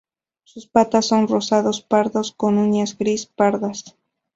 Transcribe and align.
Sus 0.45 0.65
patas 0.65 1.05
son 1.05 1.27
rosado 1.27 1.69
pardas 1.87 2.31
con 2.31 2.57
uñas 2.57 2.97
gris 2.97 3.27
pardas. 3.27 3.95